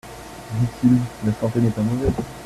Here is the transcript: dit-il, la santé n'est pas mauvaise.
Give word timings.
dit-il, 0.57 0.97
la 1.27 1.31
santé 1.31 1.59
n'est 1.61 1.69
pas 1.69 1.83
mauvaise. 1.83 2.09